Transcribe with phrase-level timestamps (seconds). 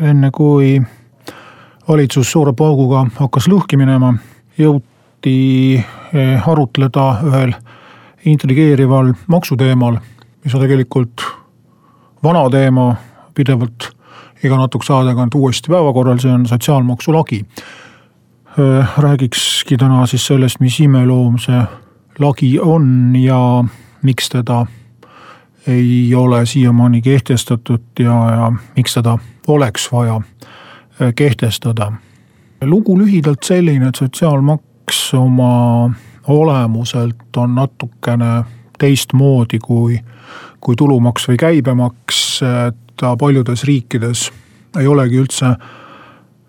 [0.00, 0.78] enne kui
[1.88, 4.14] valitsus suure pauguga hakkas lõhki minema,
[4.58, 5.36] jõuti
[5.78, 7.54] eh, arutleda ühel
[8.24, 9.98] intrigeerival maksuteemal,
[10.44, 11.24] mis on tegelikult
[12.24, 12.94] vana teema,
[13.34, 13.90] pidevalt
[14.44, 17.44] iga natukese aja tagant uuesti päevakorral, see on sotsiaalmaksu lagi.
[18.58, 21.60] Eh, räägikski täna siis sellest, mis imeloom see
[22.18, 23.64] lagi on ja
[24.02, 24.64] miks teda
[25.66, 31.92] ei ole siiamaani kehtestatud ja, ja miks teda oleks vaja äh, kehtestada.
[32.64, 35.90] lugu lühidalt selline, et sotsiaalmaks oma
[36.28, 38.44] olemuselt on natukene
[38.78, 39.98] teistmoodi kui,
[40.60, 42.40] kui tulumaks või käibemaks,
[42.96, 44.30] ta paljudes riikides
[44.78, 45.54] ei olegi üldse,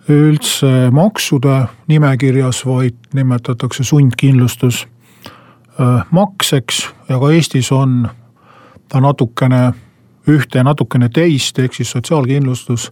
[0.10, 4.86] üldse maksude nimekirjas, vaid nimetatakse sundkindlustus
[5.80, 8.08] äh, makseks ja ka Eestis on
[8.90, 9.74] ta natukene
[10.30, 12.92] ühte ja natukene teist, ehk siis sotsiaalkindlustus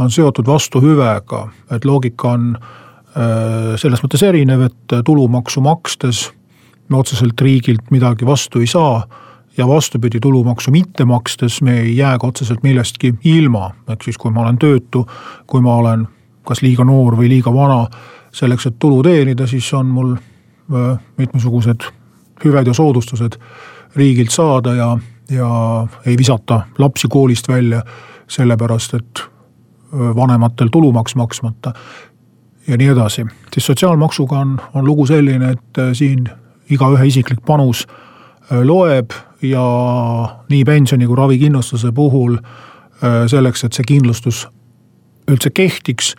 [0.00, 6.30] on seotud vastuhüvega, et loogika on äh, selles mõttes erinev, et tulumaksu makstes
[6.88, 9.06] me otseselt riigilt midagi vastu ei saa.
[9.56, 14.30] ja vastupidi, tulumaksu mitte makstes me ei jää ka otseselt millestki ilma, ehk siis kui
[14.32, 15.06] ma olen töötu,
[15.46, 16.06] kui ma olen
[16.44, 17.84] kas liiga noor või liiga vana
[18.32, 21.84] selleks, et tulu teenida, siis on mul äh, mitmesugused
[22.44, 23.36] hüved ja soodustused
[23.96, 24.88] riigilt saada ja
[25.32, 25.50] ja
[26.06, 27.82] ei visata lapsi koolist välja
[28.28, 29.22] sellepärast, et
[29.92, 31.72] vanematel tulumaks maksmata
[32.68, 33.26] ja nii edasi.
[33.54, 36.28] siis sotsiaalmaksuga on, on lugu selline, et siin
[36.70, 37.86] igaühe isiklik panus
[38.64, 39.10] loeb
[39.42, 39.64] ja
[40.48, 42.36] nii pensioni kui ravikindlustuse puhul
[43.26, 44.46] selleks, et see kindlustus
[45.30, 46.14] üldse kehtiks,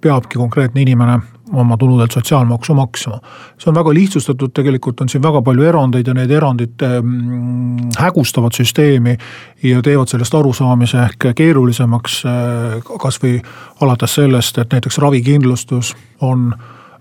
[0.00, 1.20] peabki konkreetne inimene
[1.52, 3.18] oma tuludelt sotsiaalmaksu maksma.
[3.58, 8.56] see on väga lihtsustatud, tegelikult on siin väga palju erandeid ja need erandid mm, hägustavad
[8.56, 9.16] süsteemi
[9.62, 12.22] ja teevad sellest arusaamise ehk keerulisemaks.
[12.26, 13.40] Äh, kasvõi
[13.80, 16.52] alates sellest, et näiteks ravikindlustus on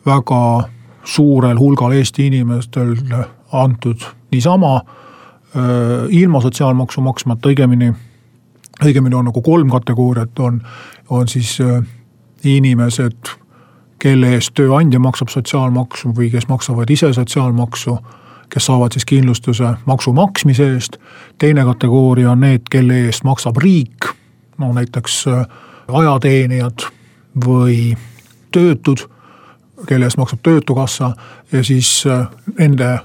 [0.05, 0.69] väga
[1.03, 2.95] suurel hulgal Eesti inimestel
[3.51, 7.91] antud niisama äh, ilma sotsiaalmaksu maksmata, õigemini,
[8.83, 10.61] õigemini on nagu kolm kategooriat, on,
[11.09, 11.81] on siis äh,
[12.43, 13.40] inimesed
[14.01, 17.97] kelle eest tööandja maksab sotsiaalmaksu või kes maksavad ise sotsiaalmaksu,
[18.51, 20.97] kes saavad siis kindlustuse maksu maksmise eest.
[21.37, 24.09] teine kategooria on need, kelle eest maksab riik,
[24.57, 25.45] no näiteks äh,
[25.87, 26.87] ajateenijad
[27.45, 27.97] või
[28.51, 29.05] töötud,
[29.87, 31.13] kelle eest maksab töötukassa
[31.51, 32.27] ja siis äh,
[32.59, 33.01] nende äh,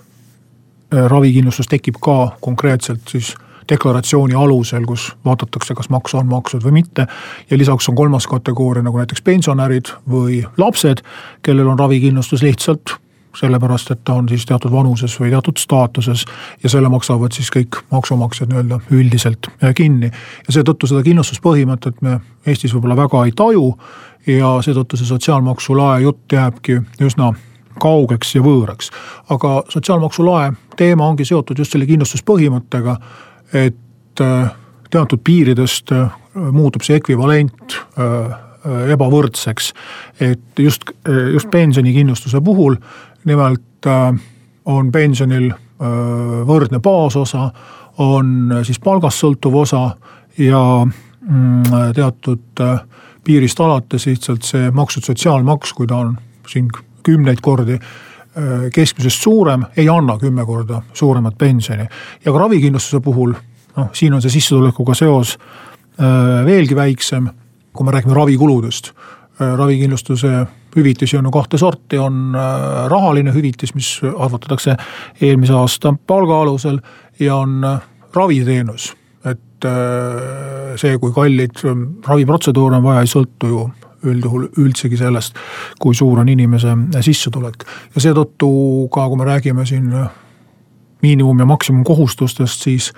[0.90, 3.34] ravikindlustus tekib ka konkreetselt siis
[3.68, 7.06] deklaratsiooni alusel, kus vaadatakse, kas maks on makstud või mitte.
[7.50, 11.02] ja lisaks on kolmas kategooria nagu näiteks pensionärid või lapsed,
[11.42, 12.96] kellel on ravikindlustus lihtsalt
[13.36, 16.24] sellepärast, et ta on siis teatud vanuses või teatud staatuses
[16.62, 20.10] ja selle maksavad siis kõik maksumaksjad nii-öelda üldiselt äh, kinni.
[20.46, 23.74] ja seetõttu seda kindlustuspõhimõtet me Eestis võib-olla väga ei taju
[24.26, 27.32] ja seetõttu see sotsiaalmaksu lae jutt jääbki üsna
[27.80, 28.90] kaugeks ja võõraks.
[29.30, 32.96] aga sotsiaalmaksu lae teema ongi seotud just selle kindlustuspõhimõttega
[33.52, 34.50] et äh,
[34.90, 36.10] teatud piiridest äh,
[36.52, 38.34] muutub see ekvivalent äh,
[38.66, 39.72] ebavõrdseks.
[40.20, 40.90] et just,
[41.32, 42.74] just pensionikindlustuse puhul
[43.24, 43.86] nimelt
[44.66, 45.52] on pensionil
[46.48, 47.52] võrdne baasosa,
[48.02, 49.82] on siis palgast sõltuv osa
[50.42, 52.64] ja mm, teatud
[53.22, 56.16] piirist alates lihtsalt see makstud sotsiaalmaks, kui ta on
[56.50, 56.66] siin
[57.06, 57.78] kümneid kordi
[58.72, 61.86] keskmisest suurem, ei anna kümme korda suuremat pensioni.
[62.24, 63.32] ja ka ravikindlustuse puhul,
[63.76, 67.30] noh, siin on see sissetulekuga seos äh, veelgi väiksem,
[67.72, 68.92] kui me räägime ravikuludest.
[69.40, 70.46] Äh, ravikindlustuse
[70.76, 72.36] hüvitisi on ju kahte sorti, on
[72.92, 74.76] rahaline hüvitis, mis arvutatakse
[75.20, 76.78] eelmise aasta palga alusel
[77.20, 77.64] ja on
[78.14, 78.94] raviteenus.
[79.24, 79.64] et
[80.76, 81.62] see, kui kallid
[82.06, 83.62] raviprotseduure on vaja, ei sõltu ju
[84.12, 85.36] üldjuhul üldsegi sellest,
[85.82, 87.66] kui suur on inimese sissetulek.
[87.94, 88.48] ja seetõttu
[88.92, 89.90] ka, kui me räägime siin
[91.02, 92.92] miinimum- ja maksimumkohustustest, siis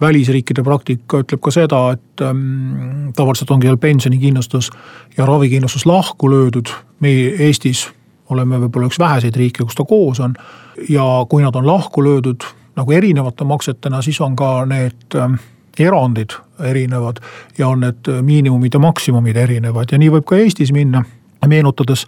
[0.00, 4.70] välisriikide praktika ütleb ka seda, et ähm, tavaliselt ongi seal pensionikindlustus
[5.16, 6.68] ja ravikindlustus lahku löödud.
[7.00, 7.90] meie Eestis
[8.30, 10.34] oleme võib-olla üks väheseid riike, kus ta koos on.
[10.88, 12.44] ja kui nad on lahku löödud
[12.76, 15.34] nagu erinevate maksetena, siis on ka need ähm,
[15.78, 17.20] erandid erinevad
[17.58, 21.04] ja on need miinimumid ja maksimumid erinevad ja nii võib ka Eestis minna,
[21.46, 22.06] meenutades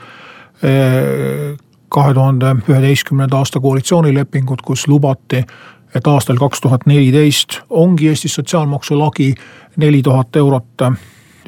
[0.62, 1.56] eh,
[1.88, 5.44] kahe tuhande üheteistkümnenda aasta koalitsioonilepingut, kus lubati,
[5.94, 9.34] et aastal kaks tuhat neliteist ongi Eestis sotsiaalmaksu lagi
[9.76, 10.88] neli tuhat eurot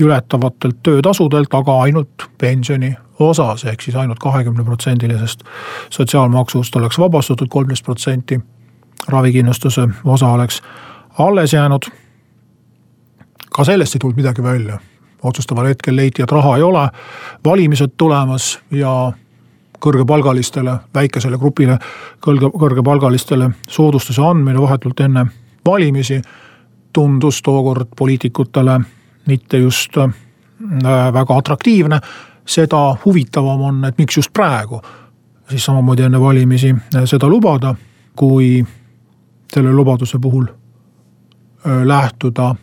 [0.01, 5.43] ületavatelt töötasudelt, aga ainult pensioni osas, ehk siis ainult kahekümne protsendilisest
[5.91, 8.41] sotsiaalmaksust oleks vabastatud kolmteist protsenti.
[9.09, 10.63] ravikindlustuse osa oleks
[11.19, 11.83] alles jäänud.
[13.59, 14.79] Ka sellest ei tulnud midagi välja.
[15.23, 16.89] otsustaval hetkel leiti, et raha ei ole,
[17.45, 19.13] valimised tulemas ja
[19.83, 21.79] kõrgepalgalistele, väikesele grupile
[22.23, 25.27] kõrge, kõrgepalgalistele soodustuse andmine vahetult enne
[25.67, 26.21] valimisi
[26.93, 28.79] tundus tookord poliitikutele
[29.27, 30.07] mitte just äh,
[31.13, 31.99] väga atraktiivne
[32.47, 34.81] seda huvitavam on, et miks just praegu
[35.51, 37.75] siis samamoodi enne valimisi äh, seda lubada,
[38.17, 38.65] kui
[39.53, 42.55] selle lubaduse puhul äh, lähtuda,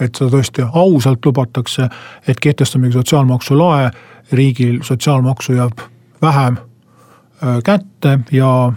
[0.00, 1.88] et seda tõesti ausalt lubatakse,
[2.28, 3.90] et kehtestamegi sotsiaalmaksu lae,
[4.32, 5.84] riigil sotsiaalmaksu jääb
[6.22, 8.72] vähem äh, kätte ja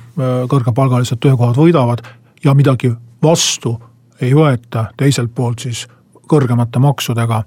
[0.50, 2.06] kõrgepalgalised töökohad võidavad
[2.44, 2.94] ja midagi
[3.24, 3.78] vastu
[4.22, 5.88] ei võeta, teiselt poolt siis
[6.30, 7.44] kõrgemate maksudega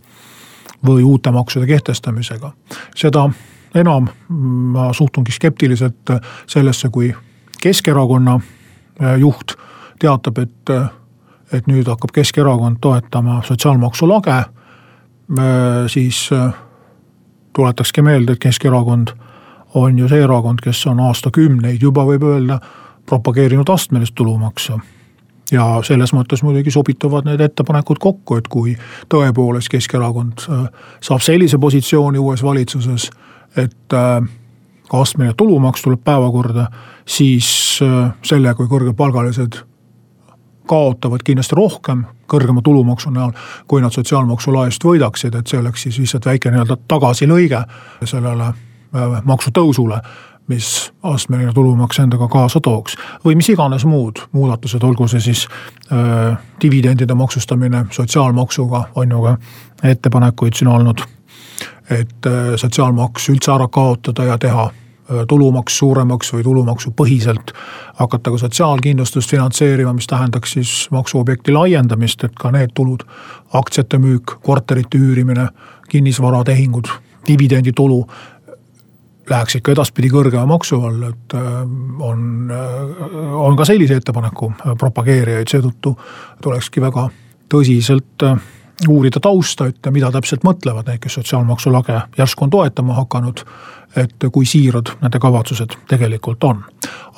[0.86, 2.52] või uute maksude kehtestamisega.
[2.96, 3.28] seda
[3.74, 4.08] enam
[4.72, 6.10] ma suhtungi skeptiliselt
[6.46, 7.14] sellesse, kui
[7.62, 9.56] Keskerakonna äh, juht
[9.98, 10.70] teatab, et,
[11.52, 14.30] et nüüd hakkab Keskerakond toetama sotsiaalmaksu lage.
[14.30, 16.54] Äh, siis äh,
[17.52, 19.14] tuletakski meelde, et Keskerakond
[19.74, 22.60] on ju see erakond, kes on aastakümneid juba võib öelda
[23.06, 24.78] propageerinud astmelist tulumaksu
[25.52, 28.74] ja selles mõttes muidugi sobituvad need ettepanekud kokku, et kui
[29.12, 30.66] tõepoolest Keskerakond äh,
[31.00, 33.10] saab sellise positsiooni uues valitsuses,
[33.56, 33.94] et
[34.92, 36.66] astmeline tulumaks tuleb päevakorda,
[37.08, 37.46] siis
[38.22, 39.62] selle, kui kõrgepalgalised
[40.66, 43.32] kaotavad kindlasti rohkem kõrgema tulumaksu näol,
[43.66, 47.62] kui nad sotsiaalmaksu laest võidaksid, et see oleks siis lihtsalt väike nii-öelda tagasilõige
[48.04, 48.52] sellele
[49.24, 50.00] maksutõusule
[50.48, 52.96] mis astmeline tulumaks endaga kaasa tooks.
[53.24, 55.48] või mis iganes muud muudatused, olgu see siis
[55.92, 59.36] äh, dividendide maksustamine sotsiaalmaksuga, on ju ka
[59.82, 61.02] ettepanekuid siin olnud.
[61.90, 64.85] et äh, sotsiaalmaks üldse ära kaotada ja teha äh,
[65.28, 67.52] tulumaks suuremaks või tulumaksupõhiselt
[68.00, 73.04] hakata ka sotsiaalkindlustust finantseerima, mis tähendaks siis maksuobjekti laiendamist, et ka need tulud,
[73.54, 75.48] aktsiate müük, korterite üürimine,
[75.88, 76.90] kinnisvaratehingud,
[77.28, 78.00] dividenditulu
[79.30, 81.46] läheks ikka edaspidi kõrgema maksu alla, et äh,
[82.02, 83.14] on, äh,
[83.46, 85.96] on ka sellise ettepaneku propageerijaid, seetõttu
[86.42, 87.08] tulekski väga
[87.52, 88.38] tõsiselt äh,
[88.88, 93.42] uurida tausta, et mida täpselt mõtlevad need, kes sotsiaalmaksu lage järsku on toetama hakanud.
[93.96, 96.64] Et kui siirad nende kavatsused tegelikult on.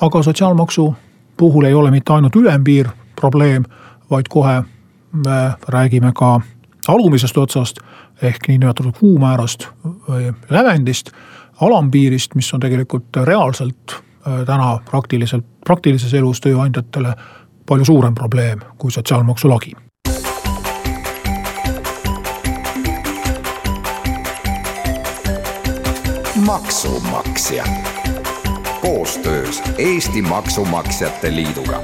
[0.01, 0.95] aga sotsiaalmaksu
[1.37, 3.63] puhul ei ole mitte ainult ülempiir probleem,
[4.09, 4.63] vaid kohe
[5.13, 6.41] me räägime ka
[6.87, 7.79] alumisest otsast
[8.21, 9.67] ehk niinimetatud kuumäärast
[10.09, 11.11] või lävendist
[11.61, 17.13] alampiirist, mis on tegelikult reaalselt äh, täna praktiliselt, praktilises elus tööandjatele
[17.65, 19.75] palju suurem probleem kui sotsiaalmaksu lagi.
[26.59, 27.63] Maksumaksja
[28.81, 31.79] koostöös Eesti Maksumaksjate Liiduga.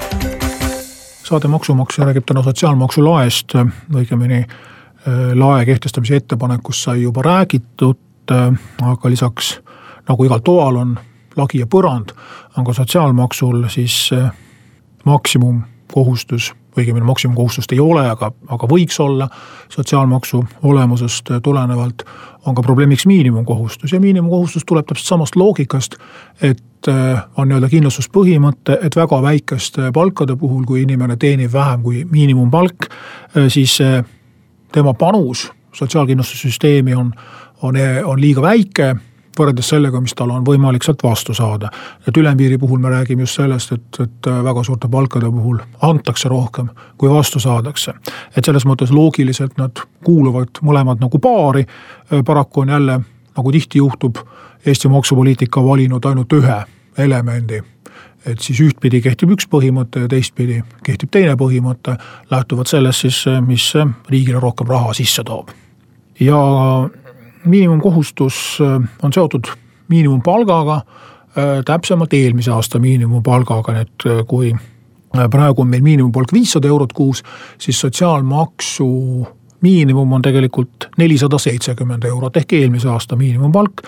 [1.24, 3.56] saade Maksumaksja räägib täna sotsiaalmaksu laest,
[3.96, 7.98] õigemini äh, lae kehtestamise ettepanekust sai juba räägitud,
[8.32, 9.60] äh, aga lisaks
[10.10, 11.00] nagu igal toal on
[11.38, 12.12] lagi ja põrand,
[12.58, 14.30] on ka sotsiaalmaksul siis eh,
[15.06, 19.28] maksimumkohustus, õigemini maksimumkohustust ei ole, aga, aga võiks olla.
[19.72, 22.04] Sotsiaalmaksu olemusest tulenevalt,
[22.46, 25.98] on ka probleemiks miinimumkohustus ja miinimumkohustus tuleb täpselt samast loogikast,
[26.42, 32.06] et eh, on nii-öelda kindlustuspõhimõte, et väga väikeste palkade puhul, kui inimene teenib vähem kui
[32.12, 33.80] miinimumpalk, eh, siis
[34.72, 37.12] tema panus sotsiaalkindlustussüsteemi on,
[37.62, 38.96] on, on liiga väike
[39.40, 41.70] võrreldes sellega, mis tal on võimalik sealt vastu saada.
[42.08, 46.70] et ülempiiri puhul me räägime just sellest, et, et väga suurte palkade puhul antakse rohkem,
[46.98, 47.94] kui vastu saadakse.
[48.38, 51.66] et selles mõttes loogiliselt nad kuuluvad mõlemad nagu paari,
[52.26, 53.00] paraku on jälle,
[53.38, 54.18] nagu tihti juhtub,
[54.66, 56.64] Eesti maksupoliitika valinud ainult ühe
[56.98, 57.62] elemendi
[58.26, 61.98] et siis ühtpidi kehtib üks põhimõte ja teistpidi kehtib teine põhimõte,
[62.32, 63.68] lähtuvalt sellest siis, mis
[64.10, 65.52] riigile rohkem raha sisse toob.
[66.20, 66.40] ja
[67.46, 69.52] miinimumkohustus äh, on seotud
[69.88, 74.54] miinimumpalgaga, äh, täpsemalt eelmise aasta miinimumpalgaga, nii et äh, kui
[75.32, 77.24] praegu on meil miinimumpalk viissada eurot kuus,
[77.62, 78.88] siis sotsiaalmaksu
[79.62, 83.86] miinimum on tegelikult nelisada seitsekümmend eurot ehk eelmise aasta miinimumpalk.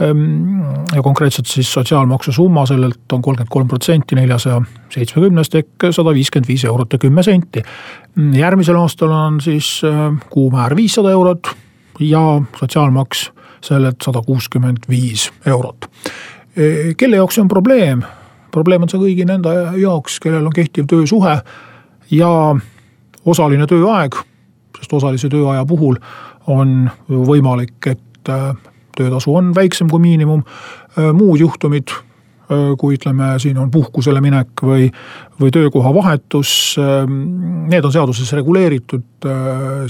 [0.00, 0.60] Ehm,
[0.94, 4.60] ja konkreetselt siis sotsiaalmaksu summa sellelt on kolmkümmend kolm protsenti neljasaja
[4.94, 7.62] seitsmekümnest ehk sada viiskümmend viis eurot ja kümme senti.
[8.34, 9.80] järgmisel aastal on siis
[10.30, 11.50] kuumäär viissada eurot
[12.00, 13.30] ja sotsiaalmaks
[13.64, 15.90] sellelt sada kuuskümmend viis eurot.
[16.96, 18.02] Kelle jaoks see on probleem?
[18.50, 21.34] probleem on see kõigi nende jaoks, kellel on kehtiv töösuhe
[22.10, 22.30] ja
[23.28, 24.16] osaline tööaeg,
[24.78, 25.98] sest osalise tööaja puhul
[26.48, 28.32] on võimalik, et
[28.98, 30.42] töötasu on väiksem kui miinimum.
[31.14, 31.92] muud juhtumid,
[32.80, 34.88] kui ütleme, siin on puhkusele minek või,
[35.40, 36.50] või töökoha vahetus,
[37.68, 39.28] need on seaduses reguleeritud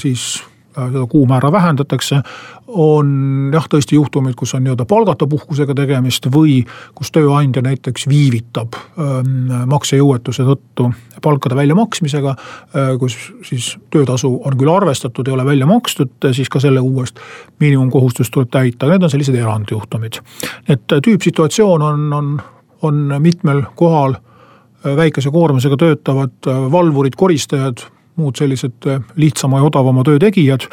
[0.03, 0.43] siis
[0.87, 2.23] seda kuumäära vähendatakse.
[2.69, 6.59] on jah, tõesti juhtumeid, kus on nii-öelda palgata puhkusega tegemist või
[6.95, 10.91] kus tööandja näiteks viivitab ähm, maksejõuetuse tõttu
[11.25, 12.35] palkade väljamaksmisega.
[12.77, 13.17] Äh, kus
[13.49, 17.19] siis töötasu on küll arvestatud, ei ole välja makstud, siis ka selle uuest
[17.61, 20.21] miinimumkohustust tuleb täita, need on sellised erandjuhtumid.
[20.69, 22.41] et tüüpsituatsioon on, on,
[22.83, 29.69] on mitmel kohal äh, väikese koormusega töötavad äh, valvurid, koristajad muud sellised äh, lihtsama ja
[29.69, 30.67] odavama töö tegijad.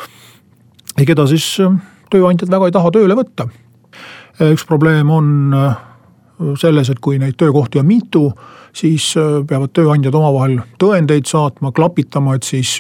[0.97, 1.77] ja keda siis äh,
[2.11, 3.47] tööandjad väga ei taha tööle võtta.
[4.41, 5.55] Äh, üks probleem on
[6.59, 8.25] selles, et kui neid töökohti on mitu,
[8.75, 9.13] siis
[9.47, 12.73] peavad tööandjad omavahel tõendeid saatma, klapitama, et siis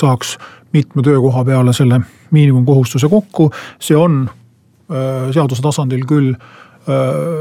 [0.00, 0.38] saaks
[0.72, 1.98] mitme töökoha peale selle
[2.32, 3.50] miinimumkohustuse kokku.
[3.76, 4.22] see on
[4.88, 6.32] seaduse tasandil küll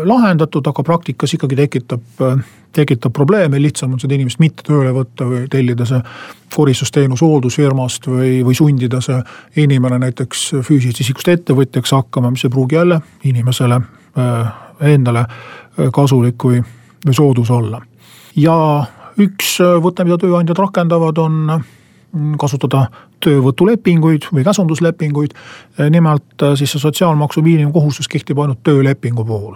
[0.04, 2.02] lahendatud, aga praktikas ikkagi tekitab,
[2.76, 6.02] tekitab probleeme, lihtsam on seda inimest mitte tööle võtta või tellida see
[6.56, 9.22] koristusteenus hooldusfirmast või, või sundida see
[9.64, 13.00] inimene näiteks füüsilisest isikust ettevõtjaks hakkama, mis ei pruugi jälle
[13.30, 13.80] inimesele
[14.82, 15.26] endale
[15.94, 16.62] kasulik või,
[17.06, 17.82] või soodus olla.
[18.36, 18.58] ja
[19.18, 21.64] üks võte, mida tööandjad rakendavad, on
[22.38, 22.88] kasutada
[23.24, 25.34] töövõtulepinguid või käsunduslepinguid.
[25.90, 29.56] nimelt äh, siis see sotsiaalmaksu miinimumkohustus kehtib ainult töölepingu puhul.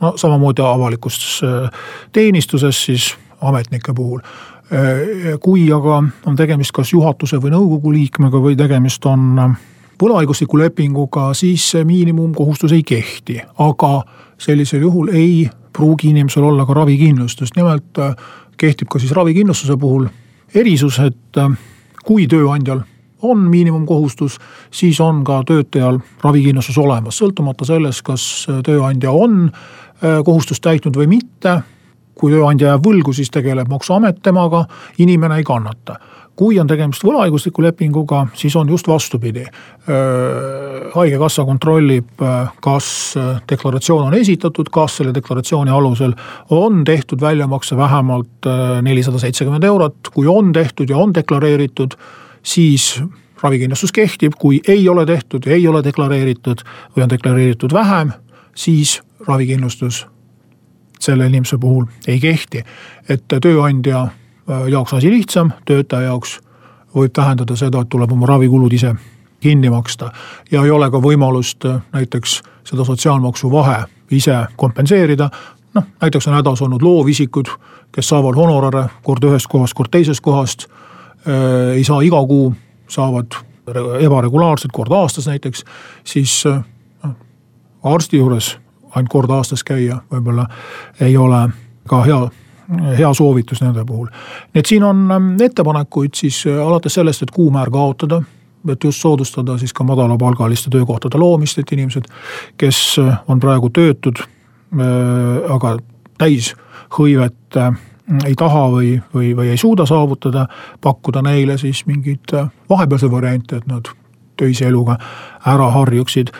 [0.00, 1.70] no samamoodi avalikus äh,
[2.12, 4.20] teenistuses siis ametnike puhul.
[4.20, 9.54] Äh, kui aga on tegemist kas juhatuse või nõukogu liikmega või tegemist on
[10.02, 14.02] võlaõigusliku lepinguga, siis see miinimumkohustus ei kehti, aga
[14.38, 17.98] sellisel juhul ei pruugi inimesel olla ka ravikindlustust, nimelt
[18.56, 20.06] kehtib ka siis ravikindlustuse puhul
[20.54, 21.40] erisus, et
[22.08, 22.80] kui tööandjal
[23.22, 24.38] on miinimumkohustus,
[24.70, 31.10] siis on ka töötajal ravikindlustus olemas, sõltumata sellest, kas tööandja on äh, kohustust täitnud või
[31.18, 31.60] mitte.
[32.18, 34.64] kui tööandja jääb võlgu, siis tegeleb maksuamet temaga,
[34.98, 35.94] inimene ei kannata
[36.38, 39.42] kui on tegemist võlaõigusliku lepinguga, siis on just vastupidi.
[40.94, 42.22] Haigekassa kontrollib,
[42.62, 42.90] kas
[43.50, 46.14] deklaratsioon on esitatud, kas selle deklaratsiooni alusel
[46.54, 48.46] on tehtud väljamakse vähemalt
[48.86, 51.98] nelisada seitsekümmend eurot, kui on tehtud ja on deklareeritud
[52.42, 53.02] siis
[53.42, 56.62] ravikindlustus kehtib, kui ei ole tehtud, ei ole deklareeritud
[56.96, 58.14] või on deklareeritud vähem,
[58.54, 60.04] siis ravikindlustus
[60.98, 62.64] selle inimese puhul ei kehti.
[63.08, 64.08] et tööandja
[64.48, 66.38] jaoks on asi lihtsam, töötaja jaoks
[66.94, 68.94] võib tähendada seda, et tuleb oma ravikulud ise
[69.40, 70.10] kinni maksta.
[70.50, 75.30] ja ei ole ka võimalust äh, näiteks seda sotsiaalmaksu vahe ise kompenseerida.
[75.74, 77.48] noh, näiteks on hädas olnud loovisikud,
[77.92, 80.68] kes saavad honorare kord ühest kohast, kord teisest kohast
[81.28, 82.52] Äh, ei saa iga kuu,
[82.88, 83.26] saavad
[84.00, 85.64] ebaregulaarselt kord aastas näiteks,
[86.04, 86.60] siis äh,
[87.04, 87.16] noh,
[87.82, 88.54] arsti juures
[88.94, 90.46] ainult kord aastas käia võib-olla
[91.00, 91.42] ei ole
[91.90, 92.20] ka hea
[92.98, 94.06] hea soovitus nende puhul.
[94.54, 98.22] nii et siin on ähm, ettepanekuid siis äh, alates sellest, et kuumäär kaotada,
[98.68, 102.04] et just soodustada siis ka madalapalgaliste töökohtade loomist, et inimesed,
[102.56, 102.96] kes
[103.28, 104.18] on praegu töötud,
[105.48, 105.76] aga
[106.18, 107.56] täishõivet
[108.24, 110.46] ei taha või, või, või ei suuda saavutada,
[110.80, 113.90] pakkuda neile siis mingeid äh, vahepealseid variante, et nad
[114.38, 114.98] töise eluga
[115.46, 116.32] ära harjuksid.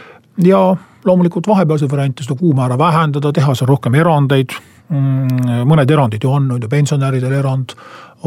[0.44, 4.54] ja loomulikult vahepealseid variante, seda kuumäära vähendada, teha seal rohkem erandeid.
[4.88, 7.74] Mm, mõned erandid ju on, on ju pensionäridel erand,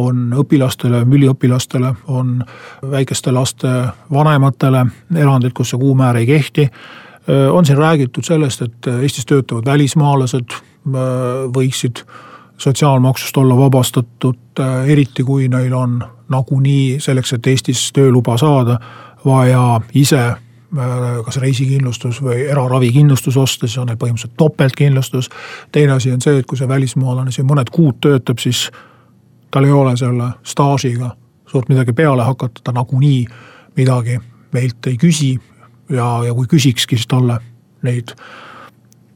[0.01, 2.35] on õpilastele, üliõpilastele, on
[2.91, 3.71] väikeste laste
[4.13, 4.85] vanematele
[5.17, 6.67] erandid, kus see kuumäär ei kehti.
[7.51, 10.55] On siin räägitud sellest, et Eestis töötavad välismaalased
[11.55, 12.03] võiksid
[12.57, 15.99] sotsiaalmaksust olla vabastatud, eriti kui neil on
[16.29, 18.79] nagunii selleks, et Eestis tööluba saada,
[19.25, 20.23] vaja ise
[21.25, 25.29] kas reisikindlustus või eraravikindlustus osta, siis on neil põhimõtteliselt topeltkindlustus.
[25.71, 28.69] teine asi on see, et kui see välismaalane siin mõned kuud töötab, siis
[29.51, 31.11] tal ei ole selle staažiga
[31.51, 33.25] suurt midagi peale hakata, ta nagunii
[33.77, 34.19] midagi
[34.53, 35.39] meilt ei küsi.
[35.89, 37.39] ja, ja kui küsikski, siis talle
[37.83, 38.15] neid,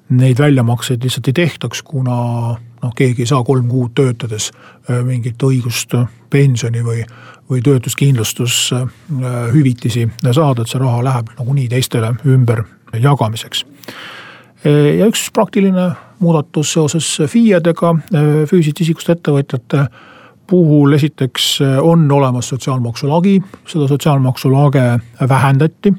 [0.10, 5.44] neid väljamakseid lihtsalt ei tehtaks, kuna noh, keegi ei saa kolm kuud töötades äh, mingit
[5.44, 7.06] õigust äh, pensioni või,
[7.50, 12.64] või töötuskindlustushüvitisi äh, saada, et see raha läheb nagunii teistele ümber
[12.96, 13.66] jagamiseks.
[14.66, 15.92] ja üks praktiline
[16.24, 17.96] muudatus seoses FIE-dega,
[18.50, 19.88] füüsilisest isikust ettevõtjate
[20.48, 25.00] puhul esiteks on olemas sotsiaalmaksu lagi, seda sotsiaalmaksu lage
[25.30, 25.94] vähendati.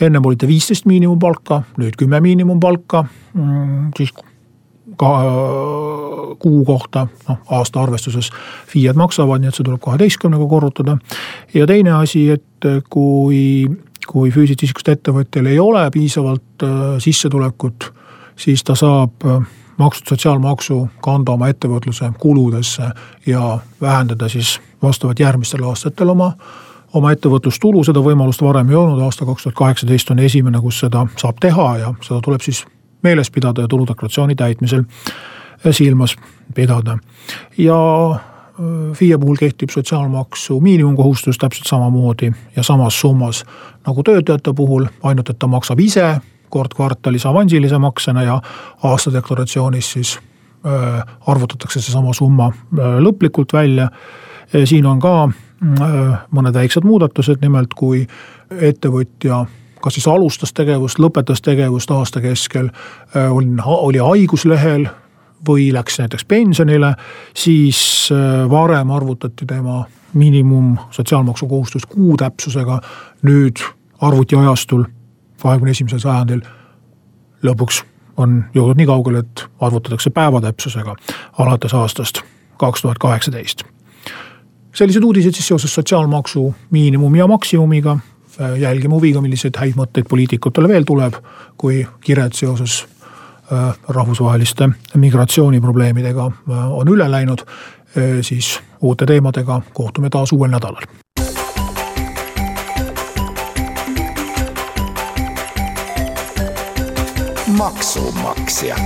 [0.00, 4.12] ennem oli ta viisteist miinimumpalka, nüüd kümme miinimumpalka, mm, siis
[4.96, 5.12] ka
[6.38, 8.30] kuu kohta, noh aasta arvestuses
[8.66, 10.96] FIE-d maksavad, nii et see tuleb kaheteistkümnega korrutada.
[11.54, 13.68] ja teine asi, et kui,
[14.06, 17.92] kui füüsilisest isikust ettevõtjal ei ole piisavalt äh, sissetulekut,
[18.36, 19.40] siis ta saab äh,
[19.78, 22.90] makstud sotsiaalmaksu kanda oma ettevõtluse kuludesse
[23.26, 26.32] ja vähendada siis vastavalt järgmistel aastatel oma
[26.92, 31.06] oma ettevõtlustulu, seda võimalust varem ei olnud, aasta kaks tuhat kaheksateist on esimene, kus seda
[31.16, 32.66] saab teha ja seda tuleb siis
[33.02, 34.84] meeles pidada ja tuludeklaratsiooni täitmisel
[35.70, 36.16] silmas
[36.54, 36.98] pidada.
[37.58, 37.78] ja
[38.92, 43.44] FIE puhul kehtib sotsiaalmaksu miinimumkohustus täpselt samamoodi ja samas summas
[43.86, 46.20] nagu töötajate puhul, ainult et ta maksab ise
[46.52, 48.40] kord kvartalis avansilise maksena ja
[48.82, 50.18] aastadeklaratsioonis siis
[50.66, 53.88] äh, arvutatakse seesama summa äh, lõplikult välja.
[54.64, 58.06] siin on ka äh, mõned väiksed muudatused, nimelt kui
[58.52, 59.46] ettevõtja
[59.82, 62.70] kas siis alustas tegevust, lõpetas tegevust aasta keskel,
[63.30, 64.86] oli, oli haiguslehel
[65.48, 66.94] või läks näiteks pensionile,
[67.34, 68.08] siis
[68.50, 69.82] varem arvutati tema
[70.14, 72.80] miinimum sotsiaalmaksukohustus kuu täpsusega.
[73.22, 73.58] nüüd
[74.00, 74.84] arvutiajastul
[75.42, 76.42] kahekümne esimesel sajandil
[77.42, 77.82] lõpuks
[78.16, 80.96] on jõudnud nii kaugele, et arvutatakse päeva täpsusega
[81.38, 82.22] alates aastast
[82.58, 83.64] kaks tuhat kaheksateist.
[84.74, 87.98] sellised uudised siis seoses sotsiaalmaksu miinimumi ja maksimumiga.
[88.56, 91.18] Jälgime huviga, milliseid häid mõtteid poliitikutele veel tuleb,
[91.56, 92.82] kui kired seoses
[93.52, 97.44] äh, rahvusvaheliste migratsiooniprobleemidega äh, on üle läinud,
[97.96, 100.86] äh, siis uute teemadega kohtume taas uuel nädalal.
[107.58, 108.76] Maksumaksja.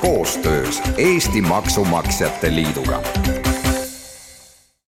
[0.00, 3.02] Koostöös Eesti Maksumaksjate Liiduga